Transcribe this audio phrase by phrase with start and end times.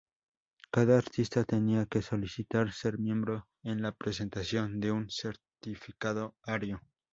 [0.71, 6.81] Cada artista tenía que solicitar ser miembro en la presentación de un certificado ario.